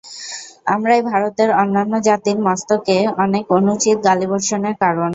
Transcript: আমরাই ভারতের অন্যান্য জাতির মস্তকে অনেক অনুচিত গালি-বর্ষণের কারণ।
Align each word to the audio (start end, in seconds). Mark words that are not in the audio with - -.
আমরাই 0.67 1.01
ভারতের 1.05 1.49
অন্যান্য 1.61 1.93
জাতির 2.07 2.37
মস্তকে 2.45 2.95
অনেক 3.23 3.43
অনুচিত 3.57 3.97
গালি-বর্ষণের 4.07 4.75
কারণ। 4.83 5.09